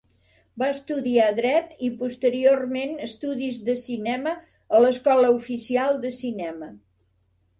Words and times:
Va 0.59 0.67
estudiar 0.75 1.25
dret 1.39 1.73
i 1.87 1.89
posteriorment 1.99 2.95
estudis 3.09 3.59
de 3.69 3.75
cinema 3.83 4.33
a 4.77 4.81
l'Escola 4.85 5.31
Oficial 5.37 6.01
de 6.07 6.15
Cinema. 6.23 6.71